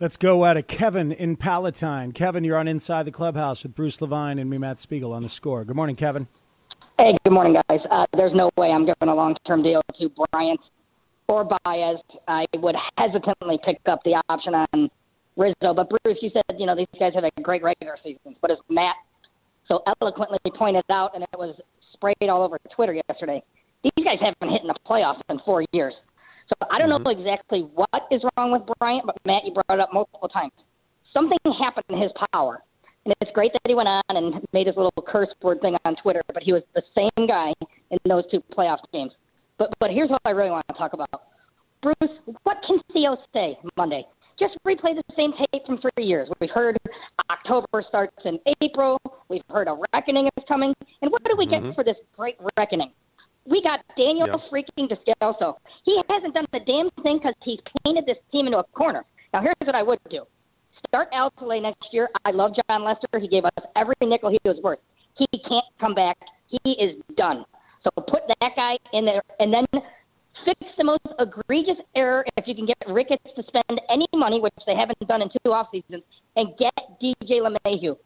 [0.00, 0.66] Let's go out it.
[0.66, 2.12] Kevin in Palatine.
[2.12, 5.28] Kevin, you're on Inside the Clubhouse with Bruce Levine and me, Matt Spiegel, on the
[5.28, 5.64] score.
[5.64, 6.26] Good morning, Kevin.
[6.96, 7.80] Hey, good morning, guys.
[7.90, 10.60] Uh, there's no way I'm giving a long-term deal to Bryant
[11.26, 11.96] or Baez.
[12.28, 14.88] I would hesitantly pick up the option on
[15.36, 15.74] Rizzo.
[15.74, 18.36] But Bruce, you said you know these guys have a great regular season.
[18.40, 18.94] But as Matt
[19.68, 21.60] so eloquently pointed out, and it was
[21.94, 23.42] sprayed all over Twitter yesterday,
[23.82, 25.96] these guys haven't hit in the playoffs in four years.
[26.46, 27.02] So I don't mm-hmm.
[27.02, 30.52] know exactly what is wrong with Bryant, but Matt, you brought it up multiple times.
[31.12, 32.62] Something happened in his power.
[33.04, 35.96] And it's great that he went on and made his little curse word thing on
[35.96, 37.52] Twitter, but he was the same guy
[37.90, 39.12] in those two playoff games.
[39.58, 41.10] But but here's what I really want to talk about.
[41.82, 44.06] Bruce, what can Theo say Monday?
[44.38, 46.28] Just replay the same tape from three years.
[46.40, 46.76] We've heard
[47.30, 48.98] October starts in April.
[49.28, 50.74] We've heard a reckoning is coming.
[51.02, 51.72] And what do we get mm-hmm.
[51.72, 52.90] for this great reckoning?
[53.44, 54.40] We got Daniel yep.
[54.50, 55.56] freaking Descalso.
[55.84, 59.04] He hasn't done the damn thing because he's painted this team into a corner.
[59.32, 60.24] Now, here's what I would do.
[60.86, 62.08] Start Alzolay next year.
[62.24, 63.18] I love Jon Lester.
[63.18, 64.80] He gave us every nickel he was worth.
[65.16, 66.18] He can't come back.
[66.46, 67.44] He is done.
[67.82, 69.66] So put that guy in there and then
[70.44, 74.54] fix the most egregious error if you can get Ricketts to spend any money, which
[74.66, 76.02] they haven't done in two off seasons,
[76.36, 77.96] and get DJ LeMahieu.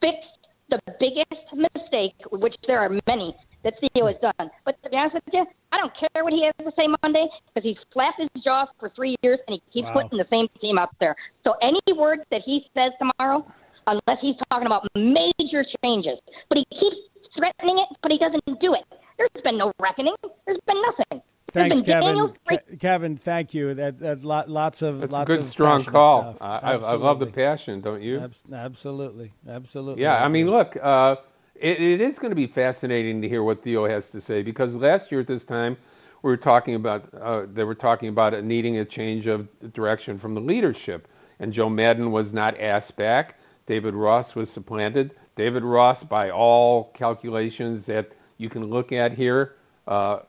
[0.00, 0.26] Fix
[0.68, 4.50] the biggest mistake, which there are many, that Theo has done.
[4.64, 7.28] But to be honest with you, I don't care what he has to say Monday
[7.54, 10.02] because he's flapped his jaws for three years and he keeps wow.
[10.02, 11.14] putting the same team out there.
[11.46, 13.46] So any word that he says tomorrow,
[13.86, 16.18] unless he's talking about major changes,
[16.48, 16.96] but he keeps
[17.36, 18.84] threatening it, but he doesn't do it.
[19.18, 20.14] There's been no reckoning.
[20.46, 21.22] There's been nothing.
[21.52, 22.32] Thanks, Kevin.
[22.48, 23.74] Ke- Kevin, thank you.
[23.74, 26.36] That, that lots of That's lots a good, of strong call.
[26.40, 28.24] I, I, love the passion, don't you?
[28.52, 30.02] absolutely, absolutely.
[30.02, 31.16] Yeah, I mean, look, uh,
[31.60, 34.76] it, it is going to be fascinating to hear what Theo has to say because
[34.76, 35.76] last year at this time
[36.22, 40.34] we were talking about uh, they were talking about needing a change of direction from
[40.34, 43.36] the leadership, and Joe Maddon was not asked back.
[43.66, 45.12] David Ross was supplanted.
[45.36, 49.54] David Ross, by all calculations that you can look at here,
[49.86, 50.20] uh,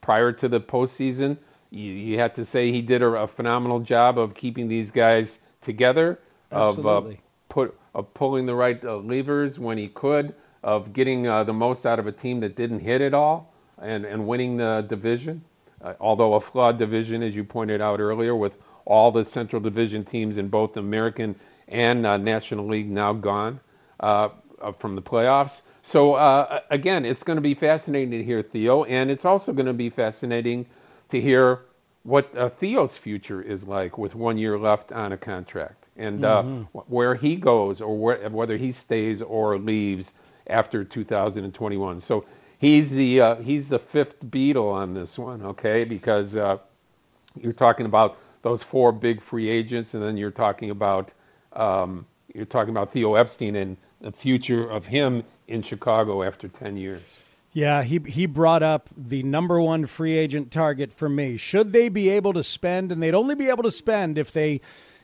[0.00, 1.36] prior to the postseason,
[1.70, 5.38] you, you have to say he did a, a, phenomenal job of keeping these guys
[5.62, 6.18] together,
[6.52, 7.12] Absolutely.
[7.14, 11.44] of uh, put of pulling the right uh, levers when he could of getting uh,
[11.44, 14.84] the most out of a team that didn't hit it all and, and winning the
[14.88, 15.42] division.
[15.82, 20.04] Uh, although a flawed division, as you pointed out earlier, with all the Central Division
[20.04, 21.34] teams in both American
[21.68, 23.60] and uh, National League now gone
[24.00, 24.28] uh,
[24.60, 25.62] uh, from the playoffs.
[25.82, 29.66] So uh, again, it's going to be fascinating to hear Theo, and it's also going
[29.66, 30.66] to be fascinating
[31.08, 31.60] to hear
[32.02, 36.78] what Theo's future is like with one year left on a contract, and mm-hmm.
[36.88, 40.12] where he goes, or where, whether he stays or leaves
[40.46, 42.00] after 2021.
[42.00, 42.24] So
[42.58, 45.84] he's the uh, he's the fifth Beatle on this one, okay?
[45.84, 46.58] Because uh,
[47.34, 51.12] you're talking about those four big free agents, and then you're talking about
[51.52, 56.76] um, you're talking about Theo Epstein and the future of him in Chicago after 10
[56.76, 57.02] years.
[57.52, 61.36] Yeah, he he brought up the number one free agent target for me.
[61.36, 64.60] Should they be able to spend, and they'd only be able to spend if they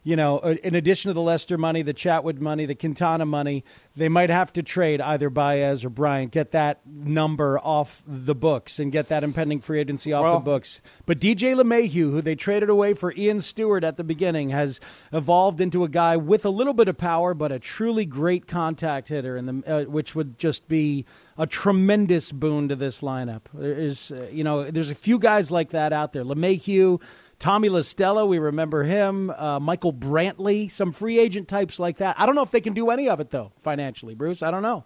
[0.07, 3.65] you know, uh, in addition to the Lester money, the Chatwood money, the Quintana money,
[3.97, 8.79] they might have to trade either Baez or Bryant, get that number off the books
[8.79, 10.81] and get that impending free agency off well, the books.
[11.07, 14.79] But DJ LeMahieu, who they traded away for Ian Stewart at the beginning, has
[15.13, 19.09] evolved into a guy with a little bit of power, but a truly great contact
[19.09, 21.05] hitter, in the, uh, which would just be
[21.37, 23.43] a tremendous boon to this lineup.
[23.53, 26.23] There is, uh, you know, there's a few guys like that out there.
[26.23, 27.01] LeMahieu,
[27.39, 29.31] Tommy La Stella, we remember him.
[29.31, 32.19] Uh, Michael Brantley, some free agent types like that.
[32.19, 34.43] I don't know if they can do any of it though financially, Bruce.
[34.43, 34.85] I don't know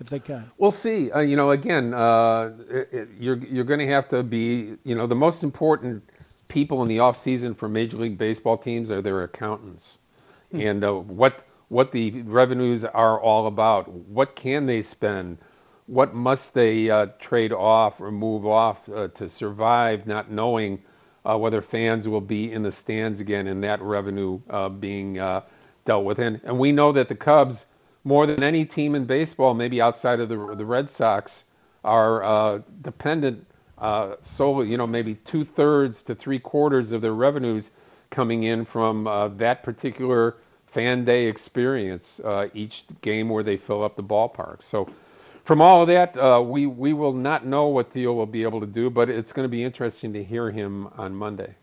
[0.00, 0.50] if they can.
[0.58, 1.10] We'll see.
[1.10, 4.76] Uh, you know, again, uh, it, it, you're you're going to have to be.
[4.84, 6.02] You know, the most important
[6.48, 9.98] people in the off season for Major League Baseball teams are their accountants,
[10.50, 10.60] hmm.
[10.60, 13.88] and uh, what what the revenues are all about.
[13.88, 15.38] What can they spend?
[15.86, 20.82] What must they uh, trade off or move off uh, to survive, not knowing
[21.26, 25.40] uh, whether fans will be in the stands again and that revenue uh, being uh,
[25.84, 26.18] dealt with.
[26.20, 27.66] And, and we know that the Cubs,
[28.04, 31.44] more than any team in baseball, maybe outside of the, the Red Sox,
[31.82, 33.46] are uh, dependent
[33.78, 37.70] uh, solely, you know, maybe two thirds to three quarters of their revenues
[38.10, 42.20] coming in from uh, that particular fan day experience
[42.54, 44.62] each game where they fill up the ballpark.
[44.62, 44.88] So,
[45.46, 48.60] from all of that, uh, we we will not know what Theo will be able
[48.60, 51.54] to do, but it's going to be interesting to hear him on Monday.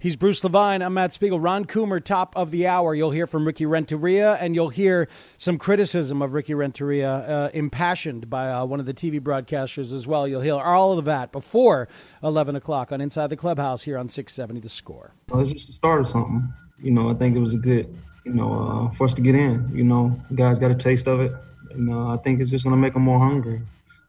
[0.00, 0.82] He's Bruce Levine.
[0.82, 1.38] I'm Matt Spiegel.
[1.38, 2.92] Ron Coomer, top of the hour.
[2.92, 5.08] You'll hear from Ricky Renteria, and you'll hear
[5.38, 10.06] some criticism of Ricky Renteria, uh, impassioned by uh, one of the TV broadcasters as
[10.06, 10.26] well.
[10.26, 11.88] You'll hear all of that before
[12.22, 15.14] 11 o'clock on Inside the Clubhouse here on 670 The Score.
[15.28, 16.52] Well, it's just the start of something.
[16.80, 19.36] You know, I think it was a good, you know, uh, for us to get
[19.36, 19.70] in.
[19.72, 21.32] You know, guys got a taste of it,
[21.74, 23.62] and uh, I think it's just going to make them more hungry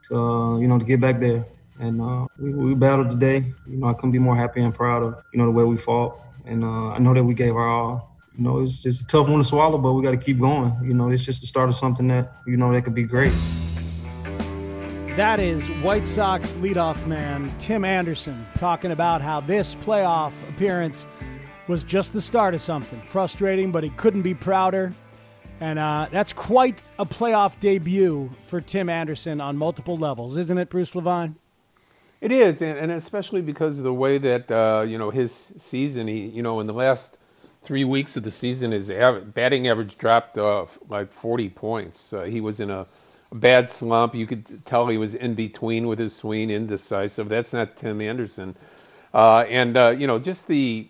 [0.07, 1.45] to, uh, you know, to get back there
[1.79, 3.53] and uh, we, we battled today.
[3.67, 5.77] You know, I couldn't be more happy and proud of you know the way we
[5.77, 8.17] fought, and uh, I know that we gave our all.
[8.37, 10.75] You know, it's just a tough one to swallow, but we got to keep going.
[10.83, 13.33] You know, it's just the start of something that you know that could be great.
[15.15, 21.05] That is White Sox leadoff man Tim Anderson talking about how this playoff appearance
[21.67, 23.01] was just the start of something.
[23.03, 24.93] Frustrating, but he couldn't be prouder.
[25.63, 30.69] And uh, that's quite a playoff debut for Tim Anderson on multiple levels, isn't it,
[30.69, 31.37] Bruce Levine?
[32.19, 36.05] It is, and, and especially because of the way that uh, you know his season.
[36.09, 37.17] He, you know, in the last
[37.61, 42.11] three weeks of the season, his batting average dropped off like 40 points.
[42.11, 42.85] Uh, he was in a,
[43.31, 44.15] a, bad slump.
[44.15, 47.29] You could tell he was in between with his swing, indecisive.
[47.29, 48.57] That's not Tim Anderson.
[49.13, 50.89] Uh, and uh, you know, just the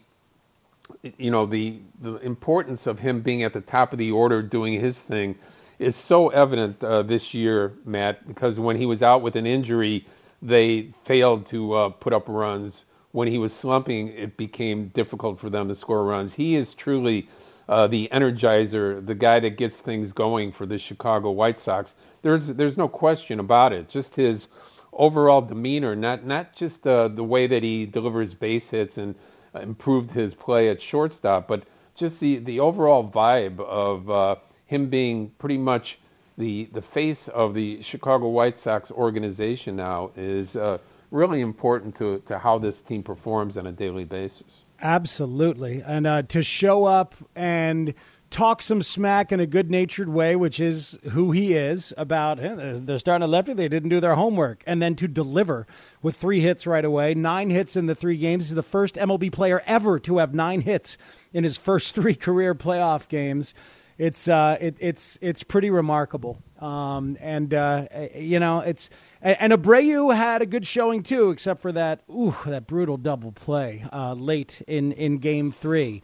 [1.17, 4.79] you know the the importance of him being at the top of the order, doing
[4.79, 5.35] his thing,
[5.79, 8.27] is so evident uh, this year, Matt.
[8.27, 10.05] Because when he was out with an injury
[10.43, 12.85] they failed to uh, put up runs.
[13.11, 16.33] When he was slumping, it became difficult for them to score runs.
[16.33, 17.27] He is truly
[17.69, 21.95] uh, the energizer, the guy that gets things going for the Chicago White Sox.
[22.21, 23.87] There's there's no question about it.
[23.87, 24.49] Just his
[24.91, 29.15] overall demeanor, not not just uh, the way that he delivers base hits and
[29.61, 31.63] improved his play at shortstop, but
[31.95, 34.35] just the the overall vibe of uh,
[34.65, 35.99] him being pretty much
[36.37, 40.77] the the face of the Chicago White Sox organization now is uh,
[41.11, 44.65] really important to, to how this team performs on a daily basis.
[44.81, 47.93] Absolutely, and uh, to show up and
[48.33, 52.73] talk some smack in a good natured way, which is who he is, about hey,
[52.75, 54.63] they're starting to lefty, they didn't do their homework.
[54.65, 55.67] And then to deliver
[56.01, 58.47] with three hits right away, nine hits in the three games.
[58.47, 60.97] He's the first MLB player ever to have nine hits
[61.31, 63.53] in his first three career playoff games
[63.97, 66.39] it's uh, it, it's it's pretty remarkable.
[66.59, 68.89] Um, and uh, you know, it's
[69.21, 73.85] and, Abreu had a good showing too, except for that ooh that brutal double play
[73.93, 76.01] uh, late in in Game Three.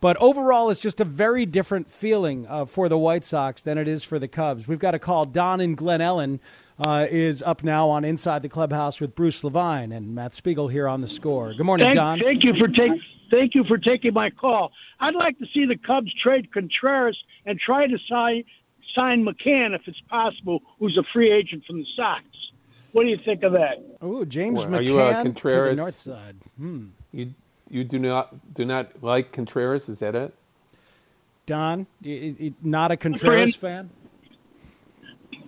[0.00, 3.88] But overall, it's just a very different feeling uh, for the White Sox than it
[3.88, 4.68] is for the Cubs.
[4.68, 5.26] We've got a call.
[5.26, 6.38] Don in Glen Ellyn
[6.78, 10.86] uh, is up now on Inside the Clubhouse with Bruce Levine and Matt Spiegel here
[10.86, 11.54] on the score.
[11.54, 12.18] Good morning, thank, Don.
[12.20, 13.00] Thank you for taking.
[13.30, 14.70] Thank you for taking my call.
[15.00, 18.44] I'd like to see the Cubs trade Contreras and try to sign
[18.96, 22.24] sign McCann if it's possible, who's a free agent from the Sox.
[22.92, 23.84] What do you think of that?
[24.00, 26.36] Oh, James well, McCann are you, uh, Contreras, to the north side.
[26.56, 26.86] Hmm.
[27.12, 27.34] You
[27.70, 29.88] you do not do not like Contreras?
[29.88, 30.34] Is that it?
[31.46, 33.88] Don, you, you, not a Contreras fan?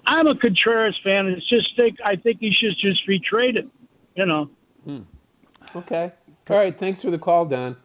[0.06, 1.26] I'm a Contreras fan.
[1.26, 3.70] It's just think I think he should just be traded.
[4.14, 4.50] You know.
[4.84, 5.00] Hmm.
[5.74, 6.12] Okay.
[6.48, 6.76] All right.
[6.76, 7.76] Thanks for the call, Don.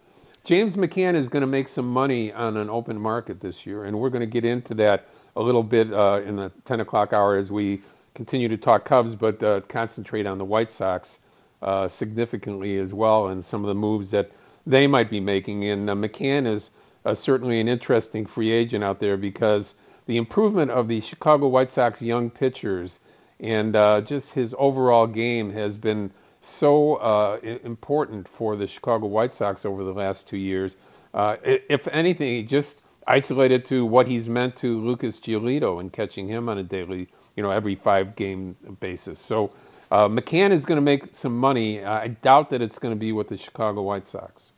[0.43, 3.97] James McCann is going to make some money on an open market this year, and
[3.97, 7.37] we're going to get into that a little bit uh, in the 10 o'clock hour
[7.37, 7.81] as we
[8.13, 11.19] continue to talk Cubs, but uh, concentrate on the White Sox
[11.63, 14.31] uh, significantly as well and some of the moves that
[14.67, 15.65] they might be making.
[15.65, 16.71] And uh, McCann is
[17.05, 21.71] uh, certainly an interesting free agent out there because the improvement of the Chicago White
[21.71, 22.99] Sox young pitchers
[23.39, 26.11] and uh, just his overall game has been–
[26.43, 30.75] so uh, important for the Chicago White Sox over the last two years.
[31.15, 36.57] If anything, just isolated to what he's meant to Lucas Giolito and catching him on
[36.57, 37.07] a daily,
[37.37, 39.19] you know, every five game basis.
[39.19, 39.51] So
[39.91, 41.83] uh, McCann is going to make some money.
[41.83, 44.51] I doubt that it's going to be with the Chicago White Sox.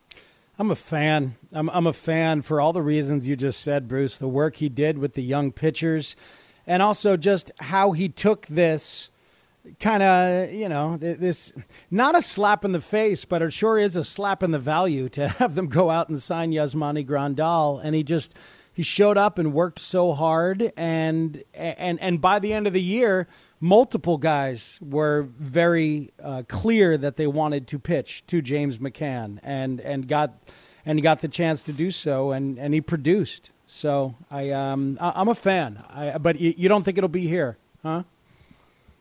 [0.58, 1.36] I'm a fan.
[1.52, 4.18] I'm, I'm a fan for all the reasons you just said, Bruce.
[4.18, 6.16] The work he did with the young pitchers,
[6.66, 9.10] and also just how he took this
[9.80, 11.52] kind of, you know, this
[11.92, 15.10] not a slap in the face, but it sure is a slap in the value
[15.10, 17.82] to have them go out and sign Yasmani Grandal.
[17.84, 18.34] And he just
[18.72, 22.82] he showed up and worked so hard, and and and by the end of the
[22.82, 23.28] year,
[23.60, 29.80] multiple guys were very uh, clear that they wanted to pitch to James McCann, and
[29.82, 30.34] and got
[30.86, 33.52] and got the chance to do so, and and he produced.
[33.68, 35.80] So I um I'm a fan.
[35.90, 38.04] I, but you, you don't think it'll be here, huh?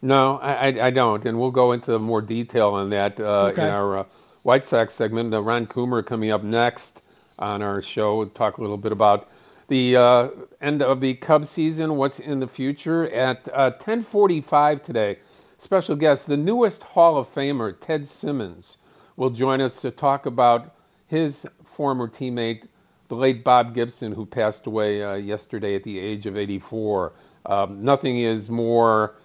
[0.00, 3.62] No, I, I, I don't, and we'll go into more detail on that uh, Okay.
[3.62, 4.04] in our uh,
[4.42, 5.32] White Sox segment.
[5.32, 7.00] Uh, Ron Coomer coming up next
[7.38, 8.18] on our show.
[8.18, 9.28] We'll talk a little bit about
[9.68, 10.28] the uh,
[10.60, 13.10] end of the Cubs season, what's in the future.
[13.10, 15.16] At uh, 10:45 today,
[15.58, 18.78] special guest, the newest Hall of Famer, Ted Simmons,
[19.16, 20.74] will join us to talk about
[21.06, 22.66] his former teammate,
[23.08, 27.12] the late Bob Gibson, who passed away uh, yesterday at the age of 84.
[27.46, 29.16] Um, nothing is more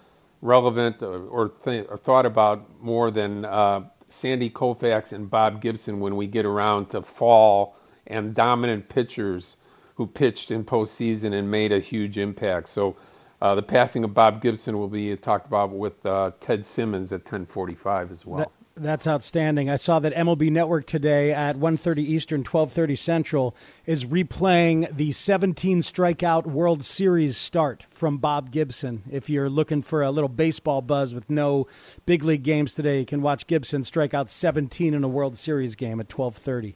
[0.42, 6.00] relevant or, or, th- or thought about more than uh, Sandy Koufax and Bob Gibson
[6.00, 7.76] when we get around to fall
[8.06, 9.56] and dominant pitchers
[10.00, 12.66] who pitched in postseason and made a huge impact.
[12.68, 12.96] So
[13.42, 17.24] uh, the passing of Bob Gibson will be talked about with uh, Ted Simmons at
[17.24, 18.38] 10:45 as well.
[18.38, 19.68] That- that's outstanding.
[19.68, 25.82] I saw that MLB Network today at 1:30 Eastern, 12:30 Central is replaying the 17
[25.82, 29.02] strikeout World Series start from Bob Gibson.
[29.10, 31.66] If you're looking for a little baseball buzz with no
[32.06, 35.74] big league games today, you can watch Gibson strike out 17 in a World Series
[35.74, 36.74] game at 12:30.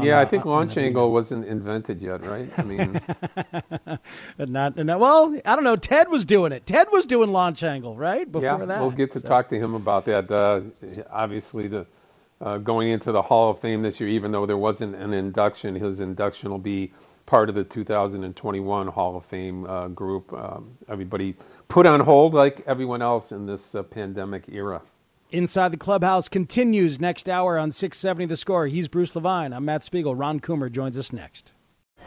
[0.00, 2.48] Yeah, I uh, think launch angle wasn't invented yet, right?
[2.58, 3.00] I mean,
[4.36, 5.38] But not, not well.
[5.44, 5.76] I don't know.
[5.76, 6.66] Ted was doing it.
[6.66, 8.80] Ted was doing launch angle right before yeah, that.
[8.80, 10.30] we'll get to So- talk to him about that.
[10.30, 10.62] Uh,
[11.10, 11.86] obviously, the
[12.40, 15.74] uh, going into the Hall of Fame this year, even though there wasn't an induction,
[15.74, 16.90] his induction will be
[17.26, 20.32] part of the 2021 Hall of Fame uh, group.
[20.32, 21.36] Um, everybody
[21.68, 24.82] put on hold like everyone else in this uh, pandemic era.
[25.32, 28.66] Inside the Clubhouse continues next hour on 670 The Score.
[28.66, 29.54] He's Bruce Levine.
[29.54, 30.14] I'm Matt Spiegel.
[30.14, 31.52] Ron Coomer joins us next.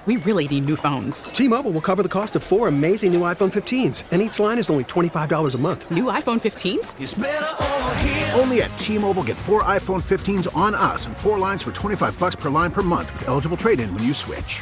[0.05, 1.23] We really need new phones.
[1.23, 4.69] T-Mobile will cover the cost of four amazing new iPhone 15s, and each line is
[4.69, 5.89] only $25 a month.
[5.89, 8.39] New iPhone 15s?
[8.39, 12.35] Only at T-Mobile get four iPhone 15s on us and four lines for 25 bucks
[12.35, 14.61] per line per month with eligible trade-in when you switch.